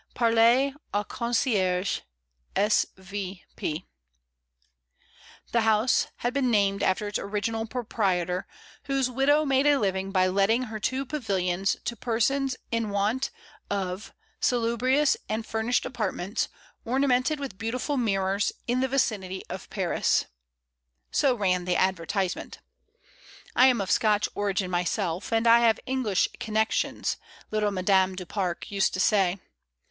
Parlez 0.15 0.73
au 0.95 1.03
Concierge^ 1.03 2.01
S, 2.55 2.87
V. 2.97 3.43
P" 3.55 3.85
46 5.51 5.51
MRS. 5.51 5.51
DYMOND. 5.51 5.51
The 5.51 5.61
house 5.61 6.07
had 6.15 6.33
been 6.33 6.49
named 6.49 6.81
after 6.81 7.07
its 7.07 7.19
original 7.19 7.67
proprietor, 7.67 8.47
whose 8.85 9.11
widow 9.11 9.45
made 9.45 9.67
a 9.67 9.77
living 9.77 10.09
by 10.11 10.25
letting 10.25 10.63
her 10.63 10.79
two 10.79 11.05
pavilions 11.05 11.75
to 11.85 11.95
persons 11.95 12.55
in 12.71 12.89
want 12.89 13.29
of 13.69 14.11
salubrious 14.39 15.17
and 15.29 15.45
furnished 15.45 15.85
apartments, 15.85 16.47
ornamented 16.83 17.39
with 17.39 17.59
beautiful 17.59 17.95
mirrors 17.95 18.47
J 18.47 18.53
in 18.73 18.79
the 18.79 18.87
vicinity 18.87 19.43
of 19.51 19.69
Paris, 19.69 20.25
So 21.11 21.35
ran 21.35 21.65
the 21.65 21.75
ad 21.75 21.95
vertisement. 21.95 22.57
"I 23.55 23.67
am 23.67 23.79
of 23.79 23.91
Scotch 23.91 24.27
origin 24.33 24.71
myself, 24.71 25.31
and 25.31 25.45
I 25.45 25.59
have 25.59 25.77
an 25.77 25.83
English 25.85 26.27
connection," 26.39 27.03
little 27.51 27.69
Madame 27.69 28.15
du 28.15 28.25
Pare 28.25 28.57
used 28.67 28.95
to 28.95 28.99
say. 28.99 29.37